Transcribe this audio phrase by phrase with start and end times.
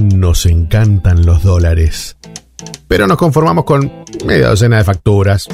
[0.00, 2.16] Nos encantan los dólares.
[2.86, 5.48] Pero nos conformamos con media docena de facturas.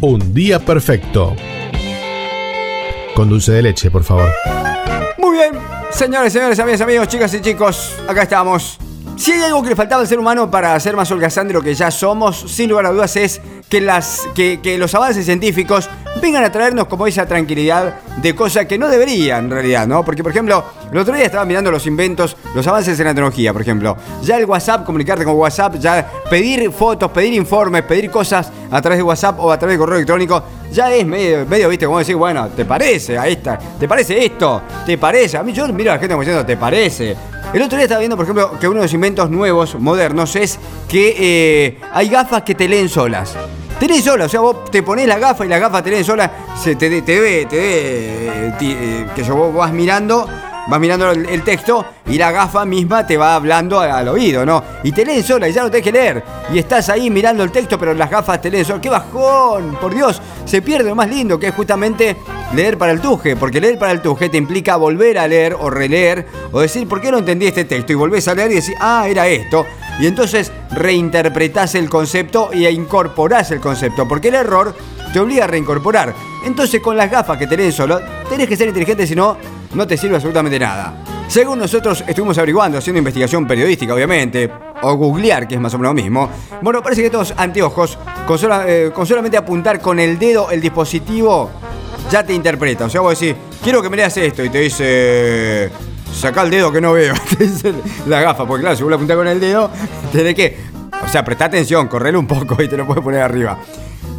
[0.00, 1.36] Un día perfecto.
[3.14, 4.30] Con dulce de leche, por favor.
[5.18, 5.52] Muy bien,
[5.90, 8.78] señores, señores, amigas, amigos, chicas y chicos, acá estamos.
[9.16, 11.60] Si hay algo que le faltaba al ser humano para ser más holgazán de lo
[11.62, 15.88] que ya somos, sin lugar a dudas es que, las, que, que los avances científicos
[16.20, 20.04] vengan a traernos como esa tranquilidad de cosas que no deberían en realidad, ¿no?
[20.04, 23.52] Porque, por ejemplo, el otro día estaba mirando los inventos, los avances en la tecnología,
[23.52, 23.96] por ejemplo.
[24.22, 28.98] Ya el WhatsApp, comunicarte con WhatsApp, ya pedir fotos, pedir informes, pedir cosas a través
[28.98, 32.48] de WhatsApp o a través de correo electrónico, ya es medio, viste, como decir, bueno,
[32.48, 33.18] ¿te parece?
[33.18, 33.58] Ahí está.
[33.58, 34.62] ¿Te parece esto?
[34.86, 35.36] ¿Te parece?
[35.36, 37.16] A mí yo miro a la gente como diciendo, ¿te parece?
[37.52, 40.58] El otro día estaba viendo, por ejemplo, que uno de los inventos nuevos, modernos, es
[40.88, 43.36] que eh, hay gafas que te leen solas.
[43.78, 46.04] Te leen solas, o sea, vos te pones la gafa y la gafa te leen
[46.04, 50.26] sola, se te, te ve, te ve, eh, eh, que yo, vos vas mirando
[50.66, 54.62] vas mirando el, texto y la gafa misma te va hablando al, oído, ¿no?
[54.82, 56.22] Y te leen sola y ya no tenés que leer.
[56.52, 58.80] Y estás ahí mirando el texto, pero las gafas te leen sola.
[58.80, 59.76] ¡Qué bajón!
[59.80, 62.16] Por Dios, se pierde lo más lindo, que es justamente
[62.54, 63.36] leer para el tuje.
[63.36, 67.00] Porque leer para el tuje te implica volver a leer o releer o decir, ¿por
[67.00, 67.92] qué no entendí este texto?
[67.92, 69.66] Y volvés a leer y decir, ah, era esto.
[70.00, 74.08] Y entonces reinterpretás el concepto y incorporás el concepto.
[74.08, 74.74] Porque el error
[75.12, 76.14] te obliga a reincorporar.
[76.44, 79.36] Entonces con las gafas que te leen solo, tenés que ser inteligente, si no
[79.74, 81.04] no te sirve absolutamente nada.
[81.28, 84.50] Según nosotros estuvimos averiguando, haciendo investigación periodística, obviamente,
[84.82, 86.30] o googlear, que es más o menos lo mismo,
[86.62, 91.50] bueno, parece que estos anteojos, con, eh, con solamente apuntar con el dedo el dispositivo,
[92.10, 92.84] ya te interpreta.
[92.84, 95.70] O sea, vos decís, quiero que me leas esto, y te dice,
[96.14, 97.14] saca el dedo que no veo.
[98.06, 99.70] la gafa, porque claro, si vos le apuntás con el dedo,
[100.12, 100.56] tenés que,
[101.04, 103.58] o sea, presta atención, correrle un poco y te lo puedes poner arriba.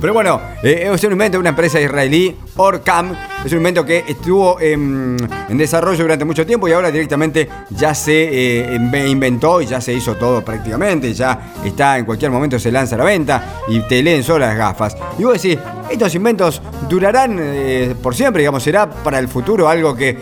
[0.05, 3.15] Pero bueno, eh, es un invento de una empresa israelí, Orcam.
[3.43, 5.17] Es un invento que estuvo en,
[5.49, 10.13] desarrollo durante mucho tiempo y ahora directamente ya se eh, inventó y ya se hizo
[10.13, 11.11] todo prácticamente.
[11.11, 14.55] Ya está en cualquier momento se lanza a la venta y te leen solo las
[14.55, 14.95] gafas.
[15.17, 15.57] Y vos decís,
[15.89, 20.19] estos inventos durarán eh, por siempre, digamos, será para el futuro algo que,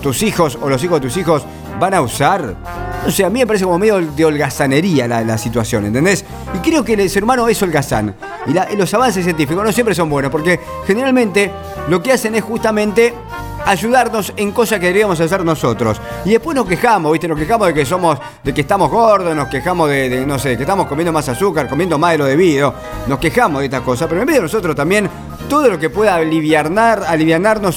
[0.00, 1.44] tus hijos o los hijos de tus hijos
[1.78, 2.56] van a usar.
[3.06, 6.24] O sea, a mí me parece como medio de holgazanería la, situación, ¿entendés?
[6.54, 8.16] Y creo que el ser humano es holgazán.
[8.48, 11.50] Y, los avances científicos no siempre son buenos, porque generalmente
[11.88, 13.14] lo que hacen es justamente
[13.64, 16.00] ayudarnos en cosas que deberíamos hacer nosotros.
[16.24, 17.26] Y después nos quejamos, ¿viste?
[17.26, 20.62] Nos quejamos de que somos, de que estamos gordos, nos quejamos de, no sé, que
[20.62, 22.72] estamos comiendo más azúcar, comiendo más de lo debido.
[23.08, 25.10] Nos quejamos de estas cosas, pero en vez de nosotros también
[25.48, 27.04] todo lo que pueda aliviarnar,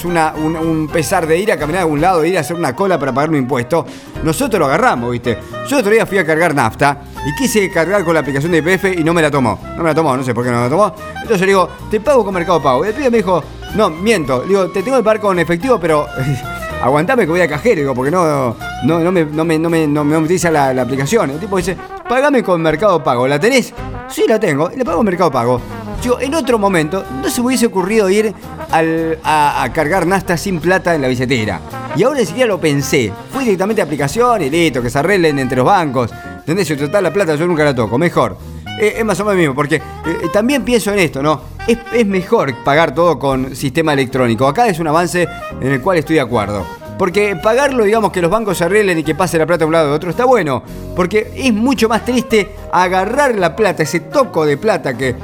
[0.04, 2.76] una, un, pesar de ir a caminar a algún lado, de ir a hacer una
[2.76, 3.86] cola para pagar un impuesto,
[4.24, 5.38] nosotros lo agarramos, ¿viste?
[5.68, 9.00] Yo otro día fui a cargar nafta y quise cargar con la aplicación de IPF
[9.00, 9.60] y no me la tomó.
[9.76, 10.94] No me la tomó, no sé por qué no me la tomó.
[11.16, 12.86] Entonces le digo, te pago con Mercado Pago.
[12.86, 13.44] Y el pibe me dijo,
[13.76, 14.42] no, miento.
[14.42, 16.08] Le digo, te tengo que pagar con efectivo, pero
[16.82, 19.88] aguantame que voy a cajero, digo, porque no, no, no me, no me, no me,
[19.88, 21.32] no me utiliza la, aplicación.
[21.32, 23.28] El tipo dice, pagame con Mercado Pago.
[23.28, 23.74] ¿La tenés?
[24.08, 24.70] Sí, la tengo.
[24.70, 25.62] Le pago con Mercado Pago.
[26.02, 28.34] Yo, en otro momento, no se me hubiese ocurrido ir
[28.72, 31.60] a, cargar nasta sin plata en la billetera.
[31.96, 33.12] Y ahora ni siquiera lo pensé.
[33.32, 36.12] Fui directamente a aplicación y listo, que se arreglen entre los bancos.
[36.40, 36.68] ¿Entendés?
[36.68, 37.98] Si total la plata yo nunca la toco.
[37.98, 38.38] Mejor.
[38.80, 41.42] Eh, es más o menos lo mismo, porque eh, eh, también pienso en esto, ¿no?
[41.68, 44.48] Es, es mejor pagar todo con sistema electrónico.
[44.48, 45.28] Acá es un avance
[45.60, 46.79] en el cual estoy de acuerdo.
[47.00, 49.72] Porque pagarlo, digamos, que los bancos se arreglen y que pase la plata de un
[49.72, 50.62] lado de otro, está bueno.
[50.98, 55.16] Porque es mucho más triste agarrar la plata, ese toco de plata que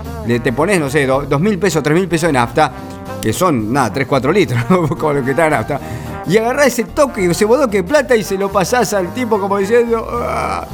[0.41, 2.71] te pones, no sé, dos mil pesos, tres mil pesos de nafta,
[3.21, 4.63] que son, nada, 3, 4 litros,
[4.97, 5.81] como lo que está nafta.
[6.25, 9.57] Y agarrar ese toque, ese bodoque de plata y se lo pasás al tipo como
[9.57, 10.65] diciendo, ah,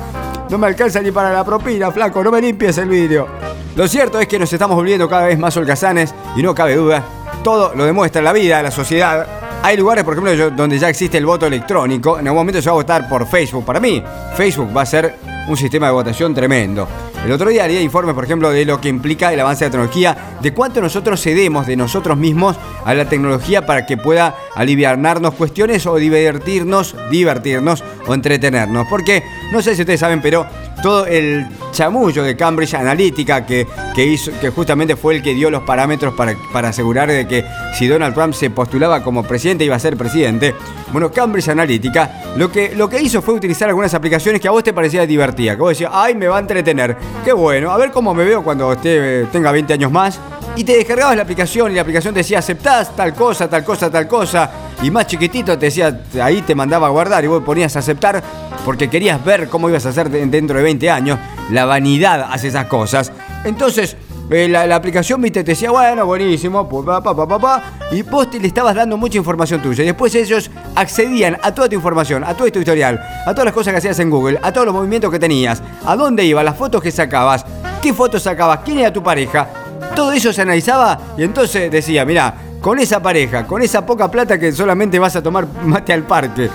[0.52, 3.28] no me alcanza ni para la propina, flaco, no me limpies el vidrio.
[3.76, 7.04] Lo cierto es que nos estamos volviendo cada vez más holgazanes y no cabe duda,
[7.44, 11.26] todo lo demuestra la vida, la sociedad, hay lugares, por ejemplo, donde ya existe el
[11.26, 12.20] voto electrónico.
[12.20, 13.64] En algún momento se va a votar por Facebook.
[13.64, 14.04] Para mí,
[14.36, 15.16] Facebook va a ser
[15.48, 16.88] un sistema de votación tremendo.
[17.24, 19.72] El otro día haría informes, por ejemplo, de lo que implica el avance de la
[19.72, 25.36] tecnología, de cuánto nosotros cedemos de nosotros mismos a la tecnología para que pueda aliviarnos
[25.36, 28.88] cuestiones o divertirnos, divertirnos o entretenernos.
[28.90, 30.48] Porque, no sé si ustedes saben, pero
[30.82, 35.50] todo el chamullo de Cambridge Analytica que, que, hizo, que justamente fue el que dio
[35.50, 37.46] los parámetros para, para asegurar de que
[37.78, 40.56] si Donald Trump se postulaba como presidente iba a ser presidente.
[40.92, 44.64] Bueno, Cambridge Analytica lo que, lo que hizo fue utilizar algunas aplicaciones que a vos
[44.64, 46.96] te parecía divertida, que vos decías, ay, me va a entretener.
[47.26, 50.20] Qué bueno, a ver cómo me veo cuando usted tenga 20 años más.
[50.56, 53.90] Y te descargabas la aplicación y la aplicación te decía, aceptás tal cosa, tal cosa,
[53.90, 54.52] tal cosa.
[54.84, 58.22] Y más chiquitito te decía, ahí te mandaba a guardar y vos ponías a aceptar
[58.66, 61.20] porque querías ver cómo ibas a hacer dentro de 20 años.
[61.52, 63.12] La vanidad hace esas cosas.
[63.44, 63.96] Entonces,
[64.32, 68.02] eh, la, aplicación viste, te decía, bueno, buenísimo, pu- pa, pa, pa, pa, pa, y
[68.02, 69.84] vos te le estabas dando mucha información tuya.
[69.84, 73.54] Y después ellos accedían a toda tu información, a todo tu historial, a todas las
[73.54, 76.56] cosas que hacías en Google, a todos los movimientos que tenías, a dónde ibas, las
[76.56, 77.46] fotos que sacabas,
[77.84, 79.48] qué fotos sacabas, quién era tu pareja.
[79.96, 84.38] Todo eso se analizaba y entonces decía, mira, con esa pareja, con esa poca plata
[84.40, 86.50] que solamente vas a tomar mate al parque,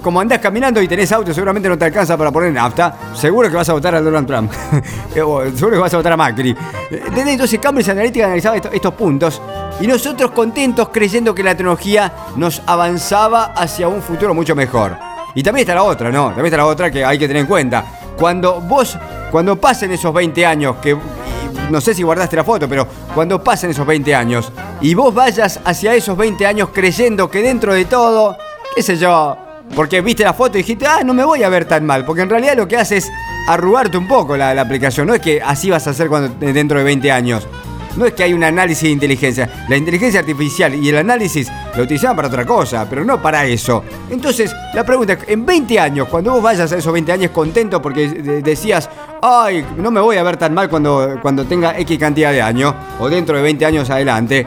[0.00, 3.56] como andás caminando y tenés auto, seguramente no te alcanza para poner nafta, seguro que
[3.56, 4.52] vas a votar a Donald Trump.
[5.12, 6.54] Seguro que vas a votar a Macri.
[6.90, 7.28] ¿entendés?
[7.34, 9.40] Entonces Cambridge Analytica analizaba esto- estos puntos
[9.80, 14.96] y nosotros contentos creyendo que la tecnología nos avanzaba hacia un futuro mucho mejor.
[15.34, 16.26] Y también está la otra, ¿no?
[16.26, 17.84] También está la otra que hay que tener en cuenta.
[18.16, 18.96] Cuando vos,
[19.32, 20.96] cuando pasen esos 20 años, que
[21.70, 25.60] no sé si guardaste la foto, pero cuando pasen esos 20 años y vos vayas
[25.64, 28.36] hacia esos 20 años creyendo que dentro de todo,
[28.74, 29.36] qué sé yo,
[29.74, 32.22] porque viste la foto y dijiste, ah, no me voy a ver tan mal, porque
[32.22, 33.10] en realidad lo que hace es
[33.48, 36.78] arrugarte un poco la, la aplicación, no es que así vas a hacer cuando, dentro
[36.78, 37.46] de 20 años.
[37.96, 39.66] No es que hay un análisis de inteligencia.
[39.68, 43.84] La inteligencia artificial y el análisis lo utilizaban para otra cosa, pero no para eso.
[44.10, 47.80] Entonces, la pregunta es, en 20 años, cuando vos vayas a esos 20 años contento
[47.80, 48.88] porque de- decías,
[49.22, 52.74] ay, no me voy a ver tan mal cuando, cuando tenga X cantidad de años,
[52.98, 54.46] o dentro de 20 años adelante,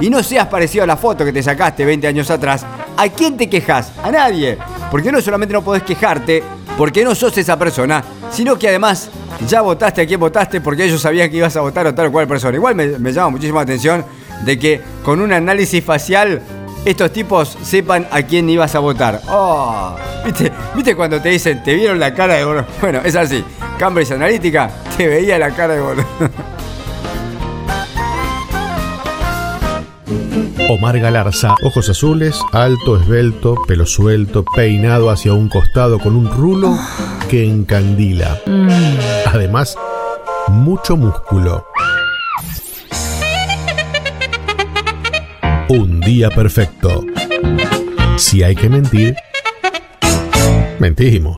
[0.00, 2.64] y no seas parecido a la foto que te sacaste 20 años atrás,
[2.96, 3.92] ¿a quién te quejas?
[4.02, 4.58] A nadie.
[4.90, 6.42] Porque no solamente no podés quejarte,
[6.76, 9.10] porque no sos esa persona, sino que además
[9.46, 12.12] ya votaste a quién votaste porque ellos sabían que ibas a votar a tal o
[12.12, 12.56] cual persona.
[12.56, 14.04] Igual me, me llama muchísimo la atención
[14.44, 16.42] de que con un análisis facial
[16.84, 19.20] estos tipos sepan a quién ibas a votar.
[19.28, 19.94] Oh,
[20.24, 22.66] ¿viste, ¿Viste cuando te dicen, te vieron la cara de boludo?
[22.80, 23.44] Bueno, es así.
[23.78, 26.04] Cambridge Analytica te veía la cara de boludo.
[30.70, 36.76] Omar Galarza, ojos azules, alto, esbelto, pelo suelto, peinado hacia un costado con un rulo
[37.28, 38.40] que encandila.
[39.26, 39.76] Además,
[40.48, 41.66] mucho músculo.
[45.68, 47.04] Un día perfecto.
[48.16, 49.14] Si hay que mentir,
[50.78, 51.26] mentimos.